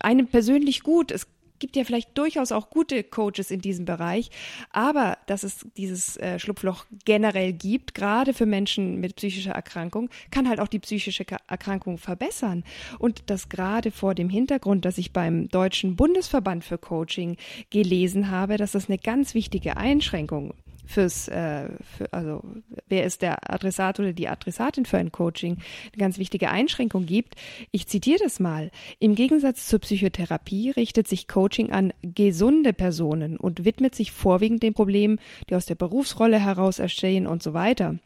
[0.00, 1.10] einen persönlich gut.
[1.10, 1.26] Es
[1.58, 4.30] gibt ja vielleicht durchaus auch gute Coaches in diesem Bereich,
[4.70, 10.48] aber dass es dieses äh, Schlupfloch generell gibt, gerade für Menschen mit psychischer Erkrankung, kann
[10.48, 12.64] halt auch die psychische Erkrankung verbessern.
[12.98, 17.36] Und das gerade vor dem Hintergrund, dass ich beim Deutschen Bundesverband für Coaching
[17.70, 20.54] gelesen habe, dass das eine ganz wichtige Einschränkung
[20.88, 22.42] fürs, äh, für, also
[22.88, 25.58] wer ist der Adressat oder die Adressatin für ein Coaching,
[25.92, 27.34] eine ganz wichtige Einschränkung gibt.
[27.70, 28.70] Ich zitiere das mal.
[28.98, 34.72] Im Gegensatz zur Psychotherapie richtet sich Coaching an gesunde Personen und widmet sich vorwiegend den
[34.72, 35.20] Problemen,
[35.50, 37.96] die aus der Berufsrolle heraus entstehen und so weiter.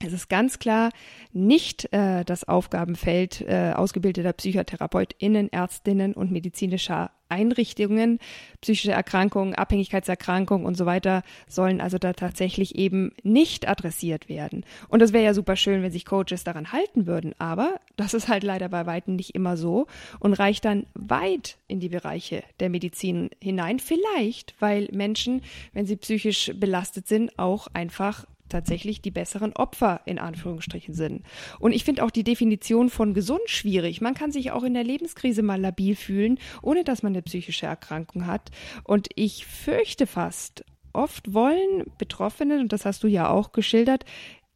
[0.00, 0.90] Es ist ganz klar
[1.32, 8.20] nicht äh, das Aufgabenfeld äh, ausgebildeter PsychotherapeutInnen, Ärztinnen und medizinischer Einrichtungen.
[8.60, 14.64] Psychische Erkrankungen, Abhängigkeitserkrankungen und so weiter sollen also da tatsächlich eben nicht adressiert werden.
[14.88, 17.34] Und das wäre ja super schön, wenn sich Coaches daran halten würden.
[17.38, 19.86] Aber das ist halt leider bei Weitem nicht immer so
[20.20, 23.80] und reicht dann weit in die Bereiche der Medizin hinein.
[23.80, 30.18] Vielleicht, weil Menschen, wenn sie psychisch belastet sind, auch einfach tatsächlich die besseren Opfer in
[30.18, 31.22] Anführungsstrichen sind.
[31.58, 34.00] Und ich finde auch die Definition von gesund schwierig.
[34.00, 37.66] Man kann sich auch in der Lebenskrise mal labil fühlen, ohne dass man eine psychische
[37.66, 38.50] Erkrankung hat.
[38.84, 44.04] Und ich fürchte fast, oft wollen Betroffene, und das hast du ja auch geschildert,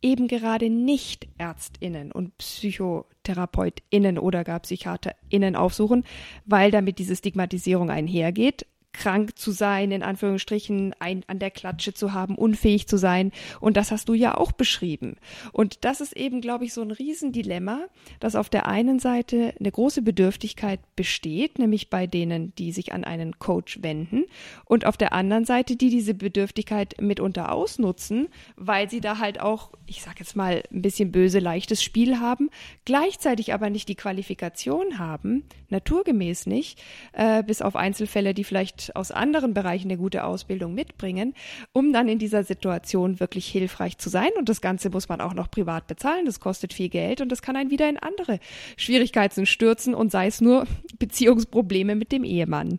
[0.02, 6.04] eben gerade nicht Ärztinnen und Psychotherapeutinnen oder gar Psychiaterinnen aufsuchen,
[6.44, 12.12] weil damit diese Stigmatisierung einhergeht krank zu sein, in Anführungsstrichen, ein, an der Klatsche zu
[12.12, 13.32] haben, unfähig zu sein.
[13.60, 15.16] Und das hast du ja auch beschrieben.
[15.52, 17.80] Und das ist eben, glaube ich, so ein Riesendilemma,
[18.20, 23.04] dass auf der einen Seite eine große Bedürftigkeit besteht, nämlich bei denen, die sich an
[23.04, 24.24] einen Coach wenden,
[24.64, 29.72] und auf der anderen Seite, die diese Bedürftigkeit mitunter ausnutzen, weil sie da halt auch,
[29.86, 32.50] ich sage jetzt mal, ein bisschen böse, leichtes Spiel haben,
[32.84, 39.10] gleichzeitig aber nicht die Qualifikation haben, naturgemäß nicht, äh, bis auf Einzelfälle, die vielleicht aus
[39.10, 41.34] anderen Bereichen eine gute Ausbildung mitbringen,
[41.72, 44.30] um dann in dieser Situation wirklich hilfreich zu sein.
[44.38, 46.26] Und das Ganze muss man auch noch privat bezahlen.
[46.26, 48.38] Das kostet viel Geld und das kann einen wieder in andere
[48.76, 50.66] Schwierigkeiten stürzen und sei es nur
[50.98, 52.78] Beziehungsprobleme mit dem Ehemann.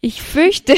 [0.00, 0.74] Ich fürchte,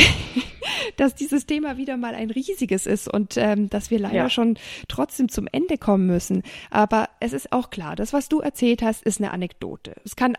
[0.96, 4.30] dass dieses Thema wieder mal ein riesiges ist und ähm, dass wir leider ja.
[4.30, 6.42] schon trotzdem zum Ende kommen müssen.
[6.70, 9.94] Aber es ist auch klar, das, was du erzählt hast, ist eine Anekdote.
[10.04, 10.36] Es kann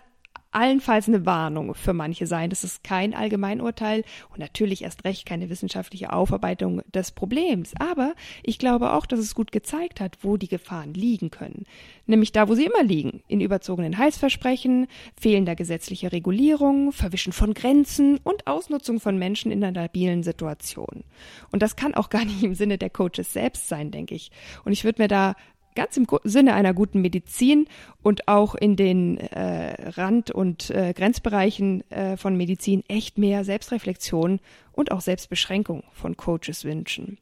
[0.52, 2.50] allenfalls eine Warnung für manche sein.
[2.50, 7.74] Das ist kein Allgemeinurteil und natürlich erst recht keine wissenschaftliche Aufarbeitung des Problems.
[7.80, 11.66] Aber ich glaube auch, dass es gut gezeigt hat, wo die Gefahren liegen können.
[12.08, 13.22] Nämlich da, wo sie immer liegen.
[13.28, 14.88] In überzogenen Heilsversprechen,
[15.20, 21.04] fehlender gesetzlicher Regulierung, Verwischen von Grenzen und Ausnutzung von Menschen in einer labilen Situation.
[21.52, 24.32] Und das kann auch gar nicht im Sinne der Coaches selbst sein, denke ich.
[24.66, 25.36] Und ich würde mir da
[25.80, 27.66] ganz im Sinne einer guten Medizin
[28.02, 34.42] und auch in den äh, Rand- und äh, Grenzbereichen äh, von Medizin echt mehr Selbstreflexion
[34.74, 37.18] und auch Selbstbeschränkung von Coaches wünschen.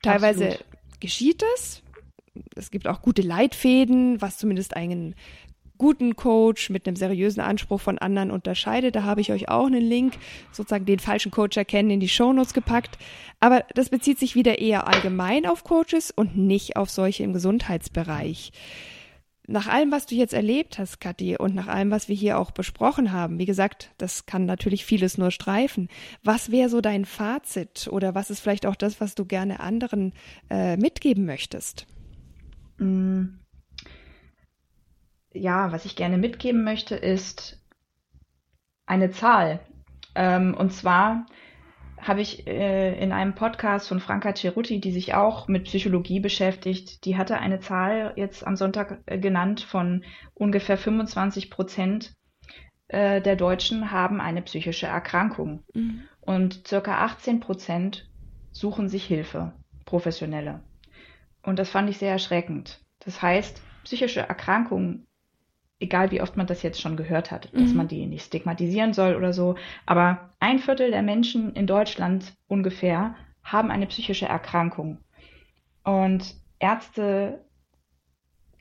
[0.00, 1.00] Teilweise Absolut.
[1.00, 1.82] geschieht das,
[2.54, 5.16] es gibt auch gute Leitfäden, was zumindest einen
[5.78, 8.96] guten Coach mit einem seriösen Anspruch von anderen unterscheidet.
[8.96, 10.18] Da habe ich euch auch einen Link,
[10.52, 12.98] sozusagen den falschen Coach erkennen, in die Shownotes gepackt.
[13.40, 18.52] Aber das bezieht sich wieder eher allgemein auf Coaches und nicht auf solche im Gesundheitsbereich.
[19.50, 22.50] Nach allem, was du jetzt erlebt hast, Kathi, und nach allem, was wir hier auch
[22.50, 25.88] besprochen haben, wie gesagt, das kann natürlich vieles nur streifen.
[26.22, 30.12] Was wäre so dein Fazit oder was ist vielleicht auch das, was du gerne anderen
[30.50, 31.86] äh, mitgeben möchtest?
[32.76, 33.38] Mm
[35.32, 37.60] ja, was ich gerne mitgeben möchte, ist
[38.86, 39.60] eine Zahl.
[40.14, 41.26] Ähm, und zwar
[42.00, 47.04] habe ich äh, in einem Podcast von Franka Ceruti, die sich auch mit Psychologie beschäftigt,
[47.04, 52.14] die hatte eine Zahl jetzt am Sonntag äh, genannt von ungefähr 25 Prozent
[52.88, 55.64] äh, der Deutschen haben eine psychische Erkrankung.
[55.74, 56.02] Mhm.
[56.20, 58.08] Und circa 18 Prozent
[58.52, 59.52] suchen sich Hilfe,
[59.84, 60.62] professionelle.
[61.42, 62.80] Und das fand ich sehr erschreckend.
[63.00, 65.07] Das heißt, psychische Erkrankungen
[65.80, 67.76] egal wie oft man das jetzt schon gehört hat, dass mhm.
[67.76, 73.14] man die nicht stigmatisieren soll oder so, aber ein Viertel der Menschen in Deutschland ungefähr
[73.42, 74.98] haben eine psychische Erkrankung.
[75.84, 77.44] Und Ärzte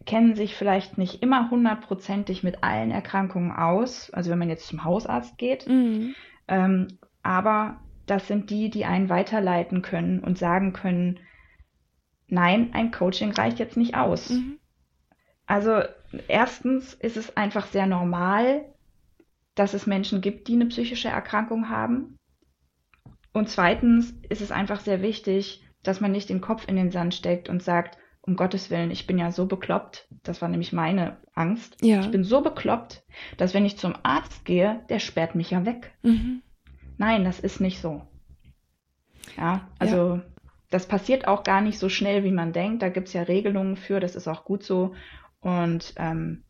[0.06, 4.84] kennen sich vielleicht nicht immer hundertprozentig mit allen Erkrankungen aus, also wenn man jetzt zum
[4.84, 6.16] Hausarzt geht, mhm.
[6.48, 6.88] ähm,
[7.24, 11.20] aber das sind die, die einen weiterleiten können und sagen können,
[12.28, 14.30] nein, ein Coaching reicht jetzt nicht aus.
[14.30, 14.60] Mhm.
[15.46, 15.82] Also
[16.28, 18.66] erstens ist es einfach sehr normal,
[19.56, 22.18] dass es Menschen gibt, die eine psychische Erkrankung haben.
[23.34, 27.14] Und zweitens ist es einfach sehr wichtig, dass man nicht den Kopf in den Sand
[27.14, 30.08] steckt und sagt, um Gottes Willen, ich bin ja so bekloppt.
[30.24, 31.78] Das war nämlich meine Angst.
[31.82, 32.02] Ja.
[32.02, 33.04] Ich bin so bekloppt,
[33.38, 35.94] dass wenn ich zum Arzt gehe, der sperrt mich ja weg.
[36.04, 36.42] Mhm.
[36.98, 38.02] Nein, das ist nicht so.
[39.38, 40.24] Ja, also ja.
[40.70, 42.82] das passiert auch gar nicht so schnell, wie man denkt.
[42.82, 44.94] Da gibt es ja Regelungen für, das ist auch gut so.
[45.48, 46.44] Und ähm,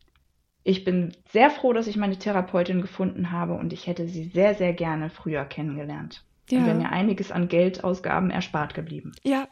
[0.64, 4.56] ich bin sehr froh, dass ich meine Therapeutin gefunden habe und ich hätte sie sehr,
[4.56, 6.24] sehr gerne früher kennengelernt.
[6.50, 6.58] Ja.
[6.58, 9.12] Und wäre mir einiges an Geldausgaben erspart geblieben.
[9.22, 9.46] Ja,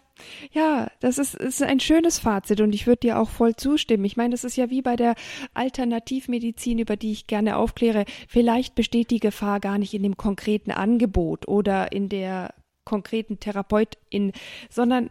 [0.51, 4.05] ja, das ist, ist ein schönes Fazit und ich würde dir auch voll zustimmen.
[4.05, 5.15] Ich meine, das ist ja wie bei der
[5.55, 8.05] Alternativmedizin, über die ich gerne aufkläre.
[8.27, 12.53] Vielleicht besteht die Gefahr gar nicht in dem konkreten Angebot oder in der
[12.85, 14.33] konkreten Therapeutin,
[14.71, 15.11] sondern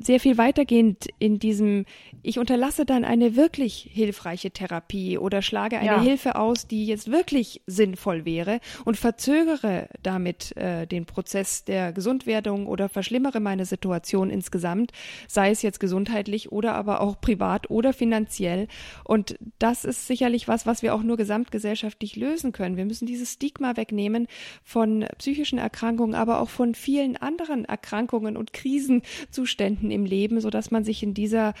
[0.00, 1.84] sehr viel weitergehend in diesem,
[2.22, 6.00] ich unterlasse dann eine wirklich hilfreiche Therapie oder schlage eine ja.
[6.00, 12.66] Hilfe aus, die jetzt wirklich sinnvoll wäre und verzögere damit äh, den Prozess der Gesundwerdung
[12.66, 14.92] oder verschlimmere meine Situation insgesamt,
[15.28, 18.68] sei es jetzt gesundheitlich oder aber auch privat oder finanziell.
[19.04, 22.76] Und das ist sicherlich was, was wir auch nur gesamtgesellschaftlich lösen können.
[22.76, 24.26] Wir müssen dieses Stigma wegnehmen
[24.64, 30.50] von psychischen Erkrankungen, aber auch von vielen anderen Erkrankungen und Krisenzuständen Umständen im Leben, so
[30.50, 31.54] dass man sich in dieser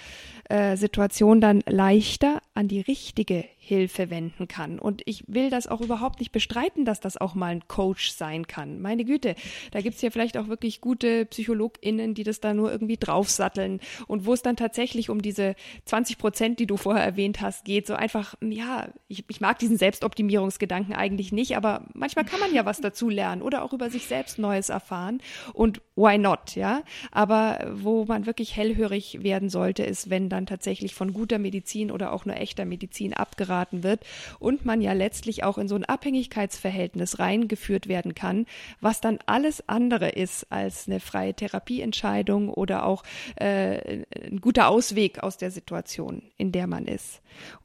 [0.48, 4.80] äh, Situation dann leichter an die richtige Hilfe wenden kann.
[4.80, 8.48] Und ich will das auch überhaupt nicht bestreiten, dass das auch mal ein Coach sein
[8.48, 8.80] kann.
[8.80, 9.36] Meine Güte,
[9.70, 13.78] da gibt es ja vielleicht auch wirklich gute PsychologInnen, die das da nur irgendwie draufsatteln
[14.08, 17.86] und wo es dann tatsächlich um diese 20 Prozent, die du vorher erwähnt hast, geht.
[17.86, 22.64] So einfach, ja, ich, ich mag diesen Selbstoptimierungsgedanken eigentlich nicht, aber manchmal kann man ja
[22.64, 25.20] was dazu lernen oder auch über sich selbst Neues erfahren.
[25.52, 26.82] Und why not, ja?
[27.12, 32.12] Aber wo man wirklich hellhörig werden sollte, ist, wenn dann tatsächlich von guter Medizin oder
[32.12, 34.04] auch nur echter Medizin abgeraten geraten wird
[34.38, 38.46] und man ja letztlich auch in so ein Abhängigkeitsverhältnis reingeführt werden kann,
[38.80, 43.02] was dann alles andere ist als eine freie Therapieentscheidung oder auch
[43.36, 47.20] äh, ein guter Ausweg aus der Situation, in der man ist.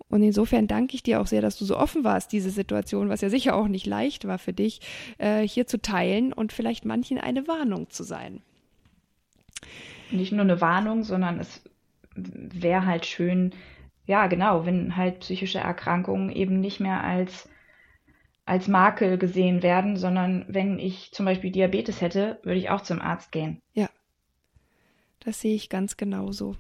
[0.10, 3.22] Und insofern danke ich dir auch sehr, dass du so offen warst, diese Situation, was
[3.22, 4.82] ja sicher auch nicht leicht war für dich,
[5.18, 8.42] äh, hier zu teilen und vielleicht manchen eine Warnung zu sein.
[10.12, 11.62] Nicht nur eine Warnung, sondern es
[12.16, 13.54] wäre halt schön,
[14.08, 17.50] ja, genau, wenn halt psychische Erkrankungen eben nicht mehr als,
[18.46, 23.02] als Makel gesehen werden, sondern wenn ich zum Beispiel Diabetes hätte, würde ich auch zum
[23.02, 23.62] Arzt gehen.
[23.74, 23.90] Ja,
[25.20, 26.56] das sehe ich ganz genauso.